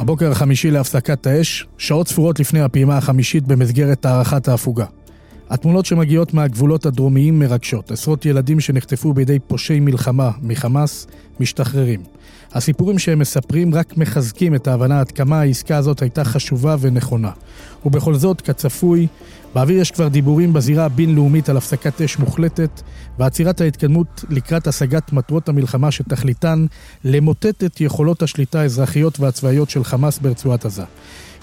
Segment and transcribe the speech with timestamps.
[0.00, 4.84] הבוקר החמישי להפסקת האש, שעות ספורות לפני הפעימה החמישית במסגרת הארכת ההפוגה.
[5.50, 7.90] התמונות שמגיעות מהגבולות הדרומיים מרגשות.
[7.90, 11.06] עשרות ילדים שנחטפו בידי פושעי מלחמה מחמאס
[11.40, 12.00] משתחררים.
[12.52, 17.30] הסיפורים שהם מספרים רק מחזקים את ההבנה עד כמה העסקה הזאת הייתה חשובה ונכונה.
[17.86, 19.06] ובכל זאת, כצפוי,
[19.54, 22.82] באוויר יש כבר דיבורים בזירה הבינלאומית על הפסקת אש מוחלטת
[23.18, 26.66] ועצירת ההתקדמות לקראת השגת מטרות המלחמה שתכליתן
[27.04, 30.84] למוטט את יכולות השליטה האזרחיות והצבאיות של חמאס ברצועת עזה.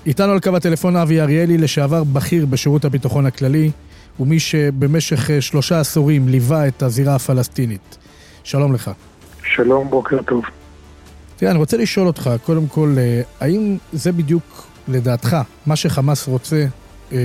[0.06, 3.72] איתנו על קו הטלפון אבי אריאלי, לשעבר בכיר בשירות הביטחון הכללי,
[4.20, 7.98] ומי שבמשך שלושה עשורים ליווה את הזירה הפלסטינית.
[8.44, 8.92] שלום לך.
[9.44, 10.44] שלום, בוקר טוב.
[11.38, 16.66] תראה, אני רוצה לשאול אותך, קודם כל, אה, האם זה בדיוק, לדעתך, מה שחמאס רוצה
[17.12, 17.18] אה,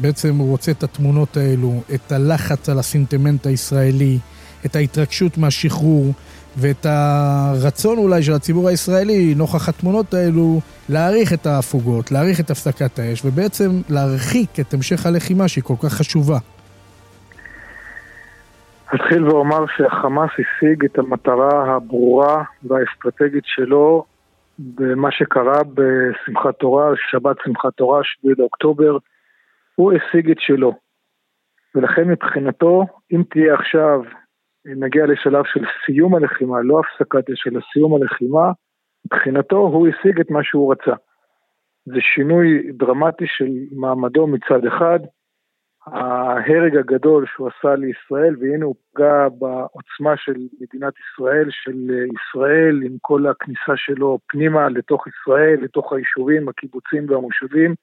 [0.00, 4.18] בעצם הוא רוצה את התמונות האלו, את הלחץ על הסינטימנט הישראלי,
[4.66, 6.12] את ההתרגשות מהשחרור,
[6.56, 12.98] ואת הרצון אולי של הציבור הישראלי, נוכח התמונות האלו, להעריך את ההפוגות, להעריך את הפסקת
[12.98, 16.38] האש, ובעצם להרחיק את המשך הלחימה שהיא כל כך חשובה.
[18.94, 24.04] אתחיל ואומר שהחמאס השיג את המטרה הברורה והאסטרטגית שלו
[24.58, 28.98] במה שקרה בשמחת תורה, שבת שמחת תורה, 7 לאוקטובר,
[29.74, 30.74] הוא השיג את שלו.
[31.74, 34.02] ולכן מבחינתו, אם תהיה עכשיו,
[34.64, 38.52] נגיע לשלב של סיום הלחימה, לא הפסקת אש, אלא סיום הלחימה,
[39.06, 40.94] מבחינתו הוא השיג את מה שהוא רצה.
[41.86, 45.00] זה שינוי דרמטי של מעמדו מצד אחד,
[45.86, 52.96] ההרג הגדול שהוא עשה לישראל, והנה הוא פגע בעוצמה של מדינת ישראל, של ישראל, עם
[53.00, 57.74] כל הכניסה שלו פנימה לתוך ישראל, לתוך היישובים, הקיבוצים והמושבים.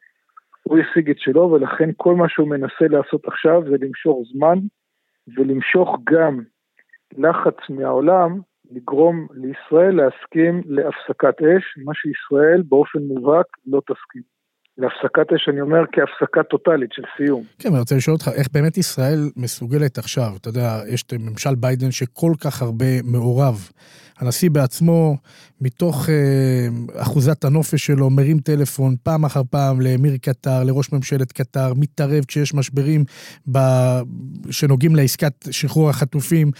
[0.64, 4.58] הוא השיג את שלו, ולכן כל מה שהוא מנסה לעשות עכשיו זה למשוך זמן
[5.38, 6.40] ולמשוך גם
[7.18, 8.40] לחץ מהעולם
[8.72, 14.41] לגרום לישראל להסכים להפסקת אש, מה שישראל באופן מובהק לא תסכים.
[14.78, 17.44] להפסקת אש, אני אומר, כהפסקה טוטאלית של סיום.
[17.60, 21.56] כן, אני רוצה לשאול אותך, איך באמת ישראל מסוגלת עכשיו, אתה יודע, יש את ממשל
[21.56, 23.70] ביידן שכל כך הרבה מעורב.
[24.20, 25.18] הנשיא בעצמו,
[25.62, 31.74] מתוך אה, אחוזת הנופש שלו, מרים טלפון פעם אחר פעם לאמיר קטר, לראש ממשלת קטר,
[31.76, 33.04] מתערב כשיש משברים
[33.52, 33.58] ב...
[34.52, 36.52] שנוגעים לעסקת שחרור החטופים.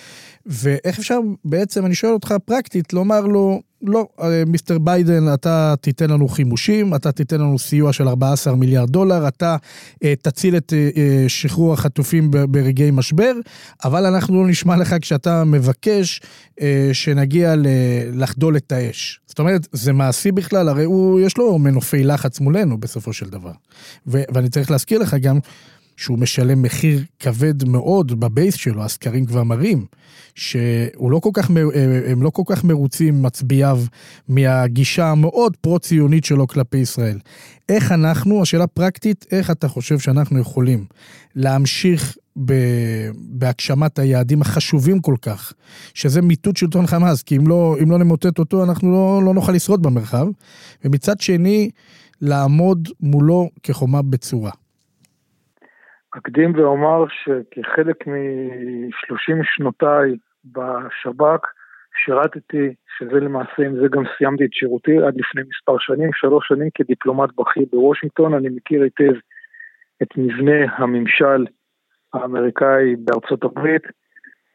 [0.46, 6.10] ואיך אפשר בעצם, אני שואל אותך פרקטית, לומר לו, לא, אה, מיסטר ביידן, אתה תיתן
[6.10, 9.58] לנו חימושים, אתה תיתן לנו סיוע של 14 מיליארד דולר, אתה
[10.04, 13.34] אה, תציל את אה, שחרור החטופים ברגעי משבר,
[13.84, 16.22] אבל אנחנו לא נשמע לך כשאתה מבקש
[16.62, 17.68] אה, שנגיע ל,
[18.14, 19.20] לחדול את האש.
[19.28, 23.52] זאת אומרת, זה מעשי בכלל, הרי הוא, יש לו מנופי לחץ מולנו בסופו של דבר.
[24.08, 25.40] ו, ואני צריך להזכיר לך גם
[26.02, 29.86] שהוא משלם מחיר כבד מאוד בבייס שלו, הסקרים כבר מראים,
[30.36, 31.50] שהוא לא כל כך,
[32.08, 33.82] הם לא כל כך מרוצים, מצביעיו,
[34.28, 37.20] מהגישה המאוד פרו-ציונית שלו כלפי ישראל.
[37.70, 40.86] איך אנחנו, השאלה פרקטית, איך אתה חושב שאנחנו יכולים
[41.36, 42.18] להמשיך
[43.16, 45.54] בהגשמת היעדים החשובים כל כך,
[45.94, 49.52] שזה מיטוט שלטון חמאס, כי אם לא, אם לא נמוטט אותו, אנחנו לא, לא נוכל
[49.52, 50.28] לשרוד במרחב,
[50.86, 51.70] ומצד שני,
[52.22, 54.52] לעמוד מולו כחומה בצורה.
[56.18, 61.46] אקדים ואומר שכחלק מ-30 שנותיי בשב"כ,
[62.06, 66.70] שירתתי, שזה למעשה, עם זה גם סיימתי את שירותי עד לפני מספר שנים, שלוש שנים
[66.76, 69.14] כדיפלומט בכיר בוושינגטון, אני מכיר היטב
[70.02, 71.46] את מבנה הממשל
[72.14, 73.84] האמריקאי בארצות הברית,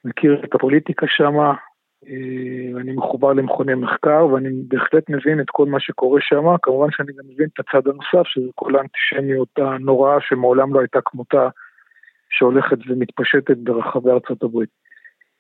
[0.05, 1.55] מכיר את הפוליטיקה שמה,
[2.81, 7.25] אני מחובר למכוני מחקר ואני בהחלט מבין את כל מה שקורה שם, כמובן שאני גם
[7.33, 11.49] מבין את הצד הנוסף, שזה כל האנטישמיות הנוראה שמעולם לא הייתה כמותה,
[12.31, 14.69] שהולכת ומתפשטת ברחבי ארצות הברית.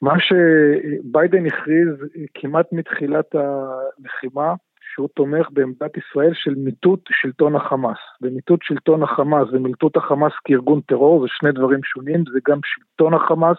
[0.02, 1.88] מה שביידן הכריז
[2.34, 4.54] כמעט מתחילת הלחימה,
[4.94, 7.98] שהוא תומך בעמדת ישראל של מיטוט שלטון החמאס.
[8.22, 13.56] ומיטוט שלטון החמאס ומיטוט החמאס כארגון טרור זה שני דברים שונים, זה גם שלטון החמאס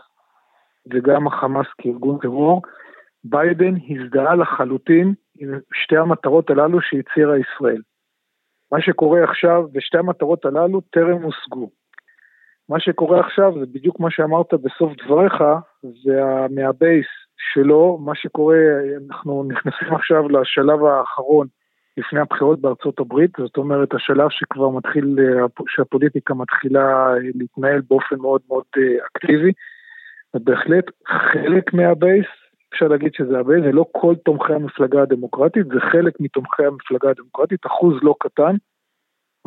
[0.93, 2.61] וגם החמאס כארגון טרור.
[3.29, 7.81] ביידן הזדהה לחלוטין עם שתי המטרות הללו שהצהירה ישראל.
[8.71, 11.69] מה שקורה עכשיו, ושתי המטרות הללו טרם הושגו.
[12.69, 15.43] מה שקורה עכשיו זה בדיוק מה שאמרת בסוף דבריך,
[16.03, 17.07] זה מהבייס
[17.53, 18.57] שלו, מה שקורה,
[19.09, 21.47] אנחנו נכנסים עכשיו לשלב האחרון
[21.97, 28.41] לפני הבחירות בארצות הברית, זאת אומרת השלב שכבר מתחיל, אה, שהפוליטיקה מתחילה להתנהל באופן מאוד
[28.47, 28.65] מאוד
[29.05, 29.51] אקטיבי.
[30.35, 32.27] ובהחלט חלק מה base,
[32.73, 37.09] אפשר להגיד שזה ה base, זה לא כל תומכי המפלגה הדמוקרטית, זה חלק מתומכי המפלגה
[37.09, 38.55] הדמוקרטית, אחוז לא קטן,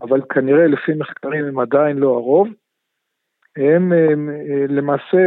[0.02, 2.48] אבל כנראה לפי מחקרים הם עדיין לא הרוב.
[3.56, 4.28] הם, הם
[4.68, 5.18] למעשה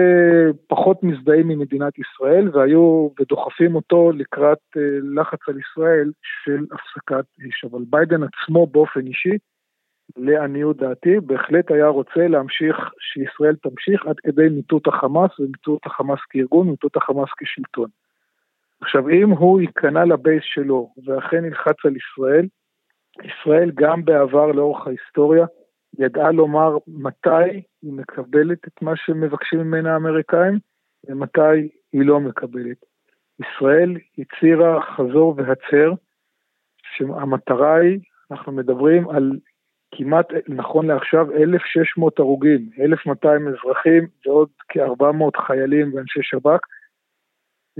[0.68, 4.81] פחות מזדהים עם מדינת ישראל והיו ודוחפים אותו לקראת אה,
[5.16, 6.12] לחץ על ישראל
[6.44, 7.66] של הפסקת אש.
[7.72, 9.38] אבל ביידן עצמו באופן אישי,
[10.17, 16.69] לעניות דעתי, בהחלט היה רוצה להמשיך, שישראל תמשיך עד כדי מיטוט החמאס ומיטוט החמאס כארגון,
[16.69, 17.89] מיטוט החמאס כשלטון.
[18.81, 22.47] עכשיו, אם הוא ייכנע לבייס שלו ואכן ילחץ על ישראל,
[23.23, 25.45] ישראל גם בעבר לאורך ההיסטוריה
[26.00, 30.59] ידעה לומר מתי היא מקבלת את מה שמבקשים ממנה האמריקאים
[31.09, 32.77] ומתי היא לא מקבלת.
[33.39, 35.91] ישראל הצהירה חזור והצר
[36.83, 38.00] שהמטרה היא,
[38.31, 39.31] אנחנו מדברים על
[39.98, 46.62] כמעט, נכון לעכשיו, 1,600 הרוגים, 1,200 אזרחים ועוד כ-400 חיילים ואנשי שב"כ.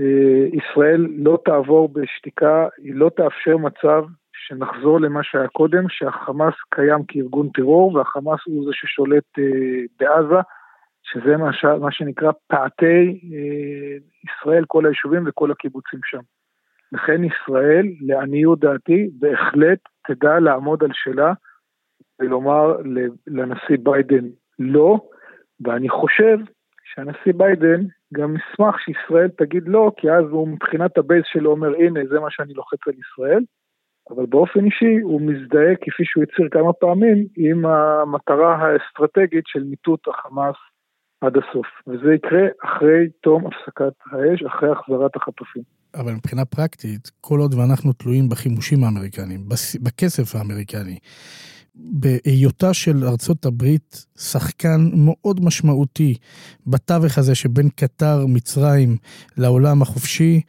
[0.00, 4.04] אה, ישראל לא תעבור בשתיקה, היא לא תאפשר מצב
[4.46, 9.44] שנחזור למה שהיה קודם, שהחמאס קיים כארגון טרור והחמאס הוא זה ששולט אה,
[10.00, 10.40] בעזה,
[11.02, 11.64] שזה מה, ש...
[11.64, 16.20] מה שנקרא פעתי אה, ישראל, כל היישובים וכל הקיבוצים שם.
[16.92, 21.32] לכן ישראל, לעניות דעתי, בהחלט תדע לעמוד על שלה
[22.20, 22.76] ולומר
[23.26, 24.28] לנשיא ביידן
[24.58, 25.00] לא,
[25.60, 26.38] ואני חושב
[26.84, 27.80] שהנשיא ביידן
[28.14, 32.20] גם ישמח שישראל תגיד לא, כי אז הוא מבחינת ה base שלו אומר, הנה, זה
[32.20, 33.44] מה שאני לוחץ על ישראל,
[34.10, 40.08] אבל באופן אישי הוא מזדהה, כפי שהוא הצהיר כמה פעמים, עם המטרה האסטרטגית של מיטוט
[40.08, 40.56] החמאס
[41.20, 41.66] עד הסוף.
[41.86, 45.62] וזה יקרה אחרי תום הפסקת האש, אחרי החזרת החטופים.
[45.94, 49.40] אבל מבחינה פרקטית, כל עוד ואנחנו תלויים בחימושים האמריקניים,
[49.82, 50.98] בכסף האמריקני,
[51.76, 56.14] בהיותה של ארצות הברית שחקן מאוד משמעותי
[56.66, 58.96] בתווך הזה שבין קטר, מצרים,
[59.38, 60.40] לעולם החופשי,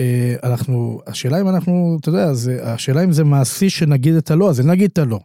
[0.00, 4.48] אה, אנחנו, השאלה אם אנחנו, אתה יודע, זה, השאלה אם זה מעשי שנגיד את הלא,
[4.48, 5.18] אז נגיד את הלא.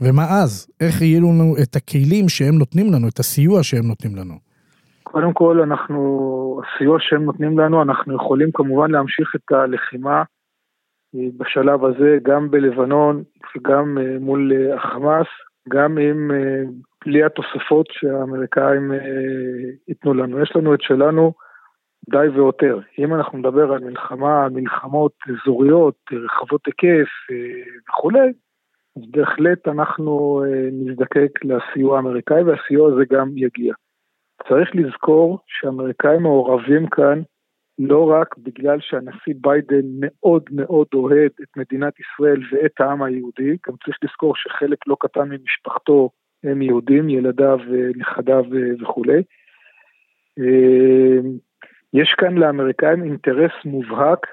[0.00, 0.66] ומה אז?
[0.80, 4.34] איך יהיו לנו את הכלים שהם נותנים לנו, את הסיוע שהם נותנים לנו?
[5.02, 10.22] קודם כל, אנחנו, הסיוע שהם נותנים לנו, אנחנו יכולים כמובן להמשיך את הלחימה
[11.14, 13.22] בשלב הזה, גם בלבנון
[13.56, 15.26] וגם אה, מול החמאס,
[15.68, 16.30] גם עם
[17.04, 18.92] בלי התוספות שהאמריקאים
[19.88, 20.42] ייתנו לנו.
[20.42, 21.32] יש לנו את שלנו,
[22.10, 22.80] די ויותר.
[22.98, 27.36] אם אנחנו נדבר על מלחמה, מלחמות אזוריות, רחבות היקף אה,
[27.88, 28.32] וכולי,
[28.96, 33.74] אז בהחלט אנחנו אה, נזדקק לסיוע האמריקאי והסיוע הזה גם יגיע.
[34.48, 37.22] צריך לזכור שהאמריקאים מעורבים כאן
[37.78, 43.74] לא רק בגלל שהנשיא ביידן מאוד מאוד אוהד את מדינת ישראל ואת העם היהודי, גם
[43.84, 46.10] צריך לזכור שחלק לא קטן ממשפחתו
[46.44, 47.58] הם יהודים, ילדיו,
[47.96, 48.44] נכדיו
[48.80, 49.22] וכולי.
[50.38, 51.18] אה,
[51.92, 54.26] יש כאן לאמריקאים אינטרס מובהק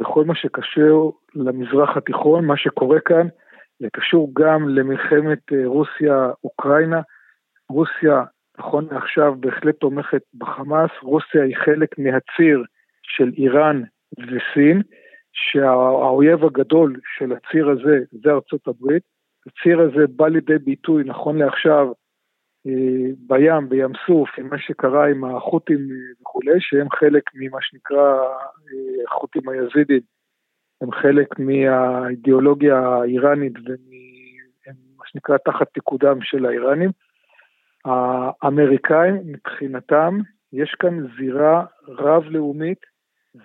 [0.00, 3.26] בכל מה שקשור למזרח התיכון, מה שקורה כאן,
[3.80, 7.00] זה קשור גם למלחמת אה, רוסיה-אוקראינה.
[7.70, 8.24] רוסיה,
[8.58, 12.64] נכון לעכשיו, בהחלט תומכת בחמאס, רוסיה היא חלק מהציר
[13.08, 13.82] של איראן
[14.18, 14.82] וסין,
[15.32, 19.02] שהאויב הגדול של הציר הזה זה ארצות הברית.
[19.46, 21.92] הציר הזה בא לידי ביטוי, נכון לעכשיו,
[22.66, 25.88] אה, בים, בים סוף, עם מה שקרה עם החות'ים
[26.20, 30.00] וכולי, שהם חלק ממה שנקרא אה, החות'ים היזידים,
[30.80, 36.90] הם חלק מהאידיאולוגיה האיראנית ומה שנקרא תחת פיקודם של האיראנים.
[37.84, 40.18] האמריקאים מבחינתם,
[40.52, 42.78] יש כאן זירה רב-לאומית,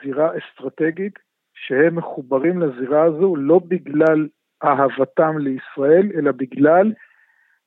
[0.04, 1.20] זירה אסטרטגית,
[1.54, 4.28] שהם מחוברים לזירה הזו לא בגלל
[4.64, 6.92] אהבתם לישראל, אלא בגלל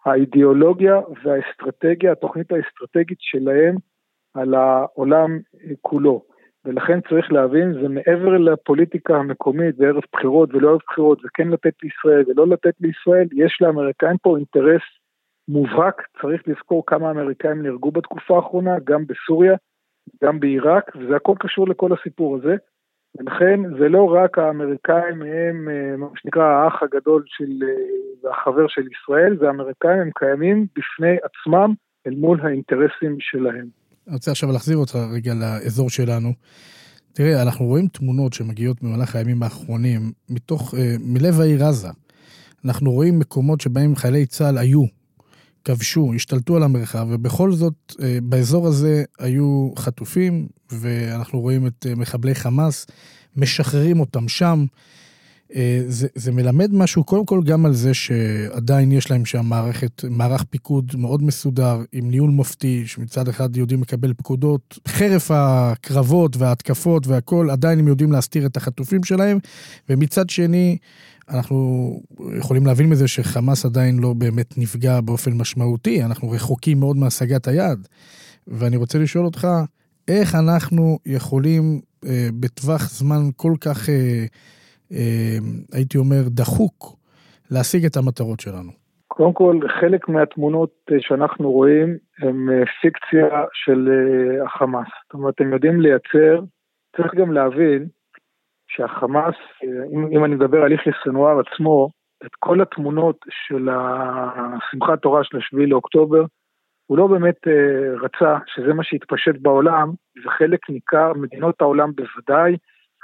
[0.04, 3.75] האידיאולוגיה והאסטרטגיה, התוכנית האסטרטגית שלהם
[4.35, 5.38] על העולם
[5.80, 6.23] כולו.
[6.64, 12.25] ולכן צריך להבין, זה מעבר לפוליטיקה המקומית וערב בחירות ולא ערב בחירות, וכן לתת לישראל
[12.26, 14.83] ולא לתת לישראל, יש לאמריקאים פה אינטרס
[15.49, 19.54] מובהק, צריך לזכור כמה אמריקאים נהרגו בתקופה האחרונה, גם בסוריה,
[20.25, 22.56] גם בעיראק, וזה הכל קשור לכל הסיפור הזה.
[23.18, 28.82] ולכן זה לא רק האמריקאים הם אה, מה שנקרא האח הגדול של, אה, והחבר של
[28.92, 31.75] ישראל, זה האמריקאים הם קיימים בפני עצמם
[32.06, 33.66] אל מול האינטרסים שלהם.
[34.06, 36.28] אני רוצה עכשיו להחזיר אותך רגע לאזור שלנו.
[37.12, 41.88] תראה, אנחנו רואים תמונות שמגיעות במהלך הימים האחרונים מתוך, אה, מלב העיר עזה.
[42.64, 44.82] אנחנו רואים מקומות שבהם חיילי צה"ל היו,
[45.66, 51.94] כבשו, השתלטו על המרחב, ובכל זאת, אה, באזור הזה היו חטופים, ואנחנו רואים את אה,
[51.94, 52.87] מחבלי חמאס,
[53.37, 54.64] משחררים אותם שם.
[55.54, 60.04] אה, זה, זה מלמד משהו קודם כל גם על זה שעדיין יש להם שם מערכת,
[60.11, 67.06] מערך פיקוד מאוד מסודר, עם ניהול מופתי, שמצד אחד יודעים לקבל פקודות, חרף הקרבות וההתקפות
[67.06, 69.38] והכול, עדיין הם יודעים להסתיר את החטופים שלהם,
[69.88, 70.76] ומצד שני,
[71.35, 71.56] אנחנו
[72.38, 77.88] יכולים להבין מזה שחמאס עדיין לא באמת נפגע באופן משמעותי, אנחנו רחוקים מאוד מהשגת היעד.
[78.49, 79.47] ואני רוצה לשאול אותך,
[80.09, 83.88] איך אנחנו יכולים אה, בטווח זמן כל כך...
[83.88, 84.25] אה,
[84.92, 85.38] אה,
[85.73, 86.97] הייתי אומר, דחוק
[87.50, 88.71] להשיג את המטרות שלנו?
[89.09, 93.88] קודם כל, חלק מהתמונות אה, שאנחנו רואים הם אה, פיקציה של
[94.45, 94.88] החמאס.
[95.04, 96.40] זאת אומרת, הם יודעים לייצר,
[96.97, 97.87] צריך גם להבין
[98.76, 99.35] שהחמאס,
[99.92, 101.88] אם, אם אני מדבר על יחיא סנואר עצמו,
[102.26, 106.25] את כל התמונות של השמחת תורה של השביעי לאוקטובר,
[106.87, 107.37] הוא לא באמת
[108.02, 109.92] רצה שזה מה שהתפשט בעולם,
[110.25, 112.56] וחלק ניכר, מדינות העולם בוודאי,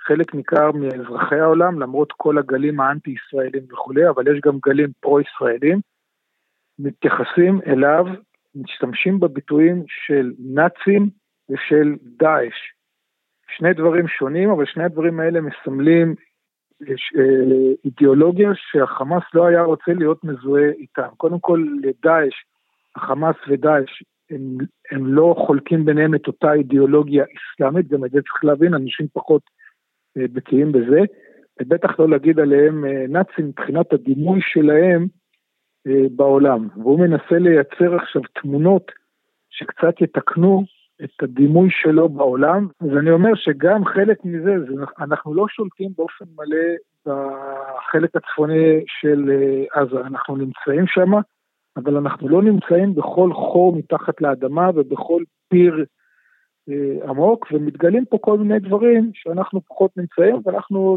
[0.06, 5.80] חלק ניכר מאזרחי העולם, למרות כל הגלים האנטי-ישראלים וכולי, אבל יש גם גלים פרו-ישראלים,
[6.78, 8.04] מתייחסים אליו,
[8.54, 11.10] משתמשים בביטויים של נאצים
[11.50, 12.72] ושל דאעש.
[13.56, 16.14] שני דברים שונים, אבל שני הדברים האלה מסמלים
[16.88, 21.08] אה, אידיאולוגיה שהחמאס לא היה רוצה להיות מזוהה איתם.
[21.16, 22.34] קודם כל, לדאעש,
[22.96, 24.58] החמאס ודאעש, הם,
[24.90, 29.42] הם לא חולקים ביניהם את אותה אידיאולוגיה אסלאמית, גם את זה צריך להבין, אנשים פחות
[30.16, 31.00] אה, בקיאים בזה,
[31.60, 35.06] ובטח לא להגיד עליהם אה, נאצים מבחינת הדימוי שלהם
[36.16, 36.68] בעולם.
[36.76, 38.92] והוא מנסה לייצר עכשיו תמונות
[39.50, 40.64] שקצת יתקנו
[41.04, 46.24] את הדימוי שלו בעולם, אז אני אומר שגם חלק מזה, זה, אנחנו לא שולטים באופן
[46.36, 46.66] מלא
[47.06, 49.30] בחלק הצפוני של
[49.72, 51.10] עזה, אנחנו נמצאים שם,
[51.76, 55.84] אבל אנחנו לא נמצאים בכל חור מתחת לאדמה ובכל פיר
[56.68, 60.96] אה, עמוק, ומתגלים פה כל מיני דברים שאנחנו פחות נמצאים, ואנחנו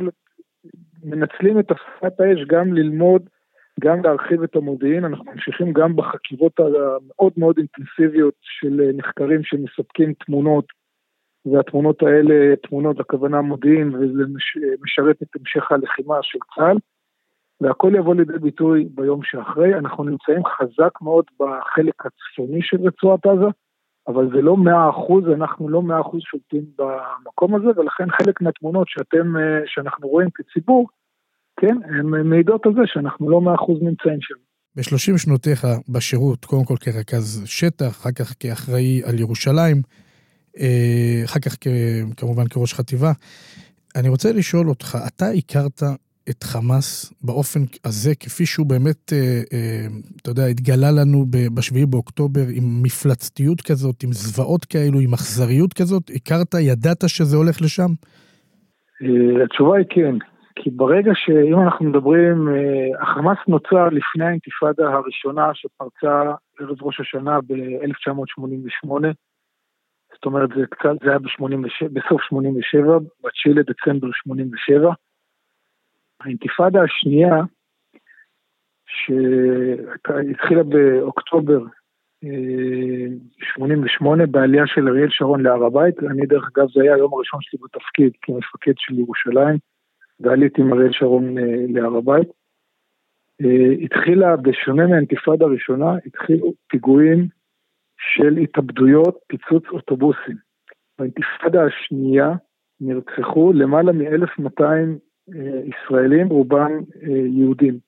[1.03, 3.29] מנצלים את הפסקת האש גם ללמוד,
[3.79, 10.65] גם להרחיב את המודיעין, אנחנו ממשיכים גם בחקירות המאוד מאוד אינטנסיביות של נחקרים שמספקים תמונות,
[11.45, 14.23] והתמונות האלה, תמונות, הכוונה מודיעין, וזה
[14.83, 16.77] משרת את המשך הלחימה של צה"ל,
[17.61, 19.75] והכל יבוא לידי ביטוי ביום שאחרי.
[19.75, 23.47] אנחנו נמצאים חזק מאוד בחלק הצפוני של רצועת עזה,
[24.07, 28.87] אבל זה לא מאה אחוז, אנחנו לא מאה אחוז שולטים במקום הזה, ולכן חלק מהתמונות
[28.89, 30.87] שאתם, אה, שאנחנו רואים כציבור,
[31.57, 34.35] כן, הן מעידות על זה שאנחנו לא מאה אחוז נמצאים שם.
[34.75, 39.77] ב-30 שנותיך בשירות, קודם כל כרכז שטח, אחר כך כאחראי על ירושלים,
[40.59, 41.55] אה, אחר כך
[42.17, 43.11] כמובן כראש חטיבה.
[43.95, 45.83] אני רוצה לשאול אותך, אתה הכרת
[46.29, 49.87] את חמאס באופן הזה, כפי שהוא באמת, אה, אה,
[50.21, 56.11] אתה יודע, התגלה לנו ב-7 באוקטובר עם מפלצתיות כזאת, עם זוועות כאלו, עם אכזריות כזאת?
[56.15, 57.91] הכרת, ידעת שזה הולך לשם?
[59.43, 60.15] התשובה היא כן,
[60.55, 62.47] כי ברגע שאם אנחנו מדברים,
[63.01, 68.89] החמאס נוצר לפני האינתיפאדה הראשונה שפרצה ערב ראש השנה ב-1988,
[70.13, 71.19] זאת אומרת זה קצת, זה היה
[71.93, 74.93] בסוף 87, ב-9 לדצמבר 87,
[76.21, 77.35] האינתיפאדה השנייה,
[78.85, 81.59] שהתחילה באוקטובר
[83.55, 87.39] 88' אה, בעלייה של אריאל שרון להר הבית, אני דרך אגב זה היה היום הראשון
[87.41, 89.57] שלי בתפקיד כמפקד של ירושלים,
[90.19, 92.27] ועליתי עם אריאל שרון אה, להר הבית.
[93.41, 97.27] אה, התחילה, בשונה מהאינתיפאדה הראשונה, התחילו פיגועים
[97.97, 100.35] של התאבדויות, פיצוץ אוטובוסים.
[100.99, 102.33] באינתיפאדה השנייה
[102.81, 104.63] נרצחו למעלה מ-1200
[105.65, 106.71] ישראלים, רובם
[107.03, 107.79] אה, יהודים.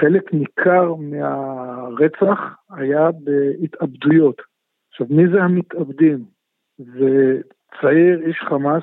[0.00, 4.42] חלק ניכר מהרצח היה בהתאבדויות.
[4.90, 6.24] עכשיו, מי זה המתאבדים?
[6.78, 7.40] זה
[7.80, 8.82] צעיר, איש חמאס,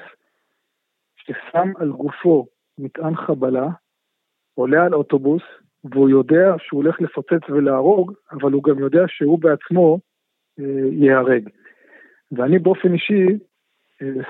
[1.33, 2.47] ששם על גופו
[2.77, 3.67] מטען חבלה,
[4.55, 5.43] עולה על אוטובוס,
[5.83, 9.99] והוא יודע שהוא הולך לפוצץ ולהרוג, אבל הוא גם יודע שהוא בעצמו
[10.59, 11.49] אה, ייהרג.
[12.31, 13.25] ואני באופן אישי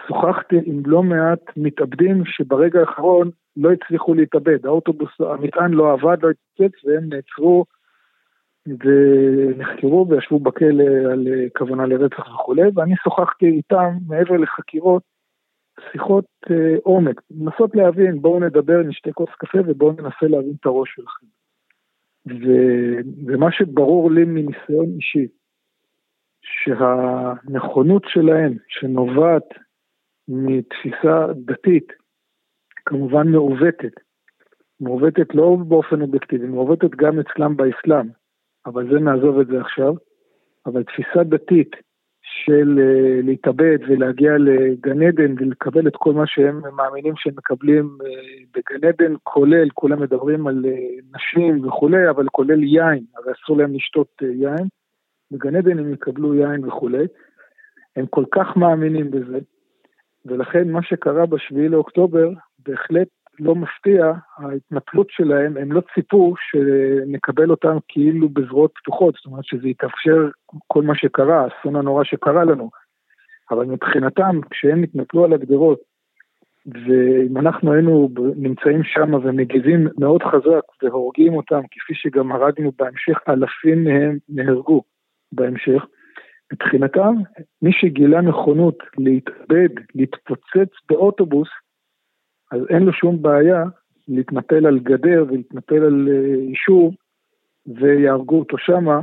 [0.07, 6.29] שוחחתי עם לא מעט מתאבדים שברגע האחרון לא הצליחו להתאבד, האוטובוס, המטען לא עבד, לא
[6.29, 7.65] התפוצץ והם נעצרו
[8.67, 11.27] ונחקרו וישבו בכלא על
[11.57, 15.03] כוונה לרצח וכולי, ואני שוחחתי איתם מעבר לחקירות,
[15.91, 20.89] שיחות אה, עומק, לנסות להבין, בואו נדבר, נשתה כוס קפה ובואו ננסה להבין את הראש
[20.95, 21.25] שלכם.
[22.27, 22.47] ו,
[23.25, 25.27] ומה שברור לי מניסיון אישי,
[26.41, 29.49] שהנכונות שלהם, שנובעת
[30.27, 31.87] מתפיסה דתית,
[32.85, 33.93] כמובן מעוותת,
[34.79, 38.09] מעוותת לא באופן אובייקטיבי, מעוותת גם אצלם באסלאם,
[38.65, 39.93] אבל זה נעזוב את זה עכשיו,
[40.65, 41.71] אבל תפיסה דתית
[42.33, 48.05] של uh, להתאבד ולהגיע לגן עדן ולקבל את כל מה שהם מאמינים שהם מקבלים uh,
[48.53, 53.73] בגן עדן, כולל, כולם מדברים על uh, נשים וכולי, אבל כולל יין, הרי אסור להם
[53.73, 54.67] לשתות יין.
[55.31, 57.05] בגן עדן הם יקבלו יין וכולי.
[57.95, 59.39] הם כל כך מאמינים בזה,
[60.25, 62.29] ולכן מה שקרה בשביעי לאוקטובר
[62.67, 63.07] בהחלט
[63.41, 69.67] לא מפתיע, ההתנפלות שלהם, הם לא ציפו שנקבל אותם כאילו בזרועות פתוחות, זאת אומרת שזה
[69.67, 70.29] יתאפשר
[70.67, 72.69] כל מה שקרה, האסון הנורא שקרה לנו.
[73.51, 75.79] אבל מבחינתם, כשהם התנפלו על הגדרות,
[76.65, 83.83] ואם אנחנו היינו נמצאים שם ומגיבים מאוד חזק והורגים אותם, כפי שגם הרגנו בהמשך, אלפים
[83.83, 84.83] מהם נהרגו
[85.31, 85.85] בהמשך,
[86.53, 87.13] מבחינתם,
[87.61, 91.49] מי שגילה נכונות להתאבד, להתפוצץ באוטובוס,
[92.51, 93.63] אז אין לו שום בעיה
[94.07, 96.07] להתנפל על גדר ולהתנפל על
[96.49, 98.99] יישוב אה, ויהרגו אותו שמה,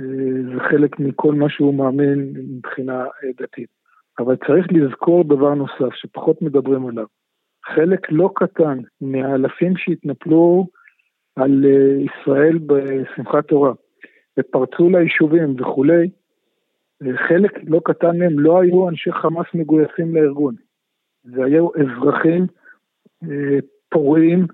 [0.00, 0.06] אה,
[0.54, 3.68] זה חלק מכל מה שהוא מאמין מבחינה אה, דתית.
[4.18, 7.06] אבל צריך לזכור דבר נוסף שפחות מדברים עליו.
[7.64, 10.66] חלק לא קטן מהאלפים שהתנפלו
[11.36, 11.64] על
[12.04, 13.72] ישראל בשמחת תורה
[14.38, 16.10] ופרצו ליישובים וכולי,
[17.28, 20.54] חלק לא קטן מהם לא היו אנשי חמאס מגויסים לארגון.
[21.24, 22.46] זה היו אזרחים
[23.88, 24.46] פורעים.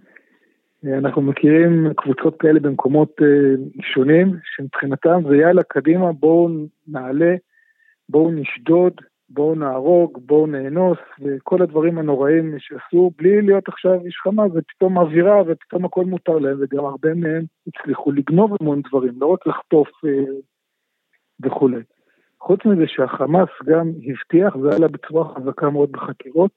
[0.85, 6.49] אנחנו מכירים קבוצות כאלה במקומות אה, שונים, שמבחינתם זה יאללה, קדימה, בואו
[6.89, 7.35] נעלה,
[8.09, 8.93] בואו נשדוד,
[9.31, 15.43] בואו נהרוג, בואו נאנוס, וכל הדברים הנוראים שעשו, בלי להיות עכשיו איש חמאס, ופתאום אווירה,
[15.47, 20.33] ופתאום הכל מותר להם, וגם הרבה מהם הצליחו לגנוב המון דברים, לא רק לחטוף אה,
[21.41, 21.83] וכולי.
[22.41, 26.51] חוץ מזה שהחמאס גם הבטיח, זה עלה בצורה חזקה מאוד בחקירות,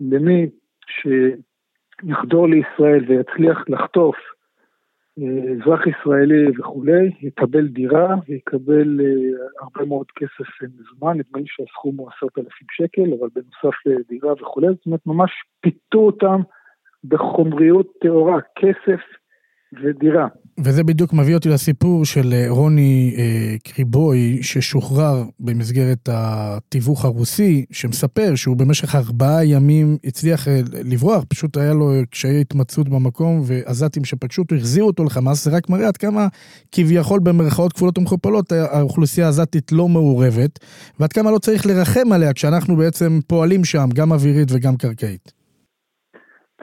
[0.00, 0.46] למי
[0.90, 4.16] שיחדור לישראל ויצליח לחטוף
[5.18, 11.96] אה, אזרח ישראלי וכולי, יקבל דירה ויקבל אה, הרבה מאוד כסף מזומן, נדמה לי שהסכום
[11.96, 15.30] הוא עשרת אלפים שקל, אבל בנוסף לדירה וכולי, זאת אומרת ממש
[15.60, 16.40] פיתו אותם
[17.04, 19.00] בחומריות טהורה, כסף
[19.72, 20.26] ודירה.
[20.64, 28.34] וזה בדיוק מביא אותי לסיפור של אה, רוני אה, קריבוי, ששוחרר במסגרת התיווך הרוסי, שמספר
[28.34, 30.60] שהוא במשך ארבעה ימים הצליח אה,
[30.92, 35.70] לברוח, פשוט היה לו קשיי התמצאות במקום, ועזתים שפגשו אותו החזירו אותו לחמאס, זה רק
[35.70, 36.26] מראה עד כמה
[36.72, 40.58] כביכול במרכאות כפולות ומכופלות האוכלוסייה העזתית לא מעורבת,
[41.00, 45.32] ועד כמה לא צריך לרחם עליה כשאנחנו בעצם פועלים שם, גם אווירית וגם קרקעית.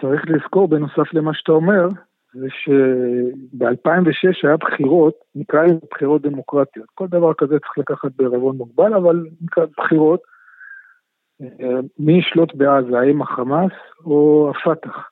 [0.02, 1.88] צריך לזכור בנוסף למה שאתה אומר,
[2.40, 6.88] זה שב-2006 היה בחירות, נקרא לזה בחירות דמוקרטיות.
[6.94, 10.20] כל דבר כזה צריך לקחת בערבון מוגבל, אבל נקרא בחירות.
[11.42, 13.72] אה, מי ישלוט בעזה, האם החמאס
[14.06, 15.10] או הפת"ח?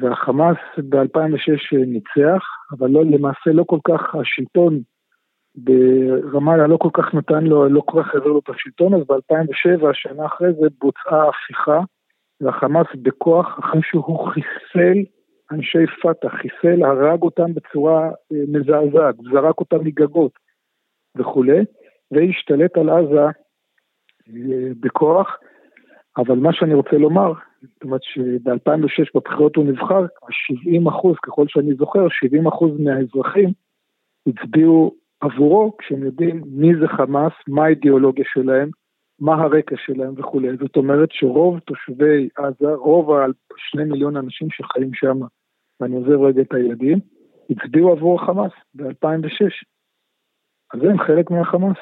[0.00, 0.56] והחמאס
[0.88, 2.44] ב-2006 ניצח,
[2.78, 4.80] אבל לא, למעשה לא כל כך השלטון
[5.54, 9.86] ברמאללה לא כל כך נתן לו, לא כל כך העביר לו את השלטון, אז ב-2007,
[9.92, 11.80] שנה אחרי זה, בוצעה הפיכה,
[12.40, 15.15] והחמאס בכוח, אחרי שהוא חיסל
[15.52, 20.32] אנשי פת"ח, חיסל, הרג אותם בצורה אה, מזעזעת, זרק אותם מגגות
[21.16, 21.64] וכולי,
[22.10, 23.26] והשתלט על עזה
[24.28, 25.38] אה, בכוח.
[26.16, 27.32] אבל מה שאני רוצה לומר,
[27.62, 33.50] זאת אומרת שב-2006 בבחירות הוא נבחר, 70 אחוז, ככל שאני זוכר, 70 אחוז מהאזרחים
[34.26, 38.70] הצביעו עבורו, כשהם יודעים מי זה חמאס, מה האידיאולוגיה שלהם,
[39.20, 40.56] מה הרקע שלהם וכולי.
[40.56, 45.20] זאת אומרת שרוב תושבי עזה, רוב השני מיליון אנשים שחיים שם,
[45.80, 46.98] ואני עוזב רגע את הילדים,
[47.50, 49.66] הצביעו עבור החמאס ב-2006.
[50.74, 51.76] אז הם חלק מהחמאס.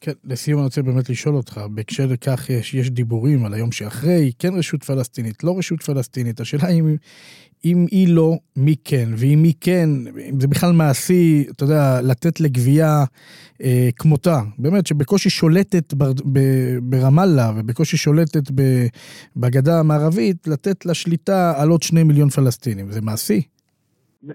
[0.00, 4.32] כן, לסיום אני רוצה באמת לשאול אותך, בהקשר לכך יש, יש דיבורים על היום שאחרי,
[4.38, 6.96] כן רשות פלסטינית, לא רשות פלסטינית, השאלה אם,
[7.64, 9.88] אם היא לא, מי כן, ואם מי כן,
[10.30, 13.04] אם זה בכלל מעשי, אתה יודע, לתת לגבייה
[13.62, 16.38] אה, כמותה, באמת שבקושי שולטת בר, ב,
[16.82, 18.62] ברמאללה ובקושי שולטת ב,
[19.36, 23.42] בגדה המערבית, לתת לה שליטה על עוד שני מיליון פלסטינים, זה מעשי?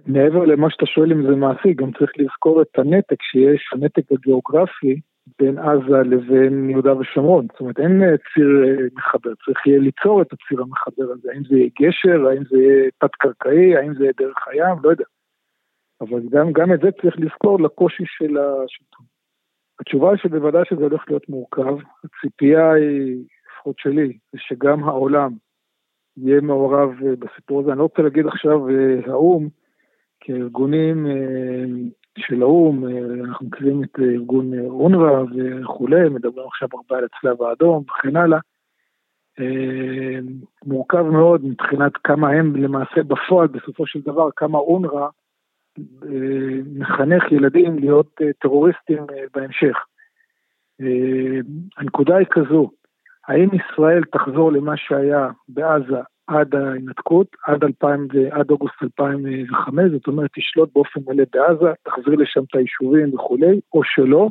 [0.08, 5.00] מעבר למה שאתה שואל אם זה מעשי, גם צריך לזכור את הנתק שיש, הנתק הגיאוגרפי,
[5.40, 7.48] בין עזה לבין יהודה ושומרון.
[7.52, 11.30] זאת אומרת, אין אה, ציר אה, מחבר, צריך יהיה ליצור את הציר המחבר הזה.
[11.34, 15.06] האם זה יהיה גשר, האם זה יהיה תת-קרקעי, האם זה יהיה דרך הים, לא יודע.
[16.02, 19.06] אבל גם, גם את זה צריך לזכור לקושי של השלטון.
[19.80, 21.76] התשובה היא שבוודאי שזה הולך להיות מורכב.
[22.04, 25.32] הציפייה היא, לפחות שלי, זה שגם העולם
[26.18, 27.72] יהיה מעורב אה, בסיפור הזה.
[27.72, 28.60] אני לא רוצה להגיד עכשיו
[29.08, 29.48] האו"ם,
[30.20, 31.08] כי הארגונים
[32.22, 37.84] של האו"ם, אה, אנחנו מכירים את ארגון אונר"א וכולי, מדברים עכשיו הרבה על הצלב האדום
[37.84, 38.40] וכן הלאה.
[39.40, 40.20] אה,
[40.66, 45.08] מורכב מאוד מבחינת כמה הם למעשה בפועל, בסופו של דבר, כמה אונר"א
[45.80, 49.04] אה, מחנך ילדים להיות טרוריסטים
[49.34, 49.78] בהמשך.
[51.78, 52.70] הנקודה היא כזו,
[53.28, 60.30] האם ישראל תחזור למה שהיה בעזה עד ההנתקות, עד, 2000, עד אוגוסט 2005, זאת אומרת
[60.36, 64.30] תשלוט באופן מלא בעזה, תחזיר לשם את היישובים וכולי, או שלא,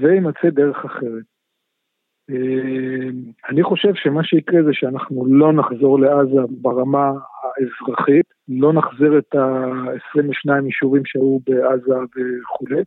[0.00, 1.24] וימצא דרך אחרת.
[3.50, 10.64] אני חושב שמה שיקרה זה שאנחנו לא נחזור לעזה ברמה האזרחית, לא נחזיר את ה-22
[10.64, 12.82] יישובים שהיו בעזה וכולי.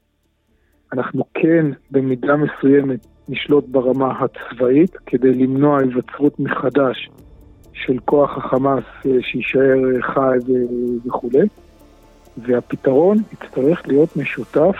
[0.93, 7.09] אנחנו כן במידה מסוימת נשלוט ברמה הצבאית כדי למנוע היווצרות מחדש
[7.85, 10.37] של כוח החמאס אה, שיישאר אה, חי
[11.05, 11.47] וכולי,
[12.37, 14.75] והפתרון יצטרך להיות משותף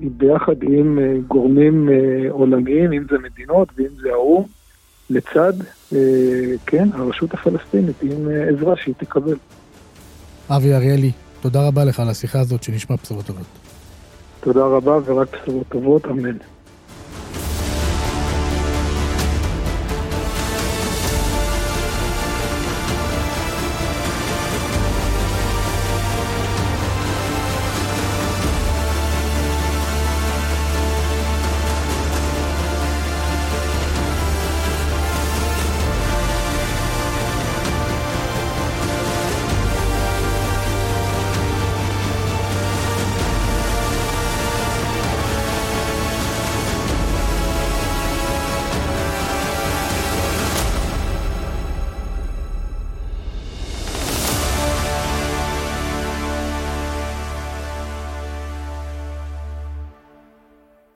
[0.00, 1.88] ביחד עם אה, גורמים
[2.30, 4.44] עולמיים, אם זה מדינות ואם זה האו"ם,
[5.10, 5.52] לצד,
[6.66, 9.36] כן, הרשות הפלסטינית עם עזרה שהיא תקבל.
[10.48, 13.46] אבי אריאלי, תודה רבה לך על השיחה הזאת שנשמע בשורות טובות.
[14.40, 16.36] תודה רבה ורק בשורות טובות, אמן.